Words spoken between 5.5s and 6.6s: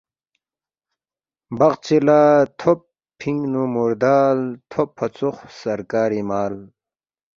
سرکاری مال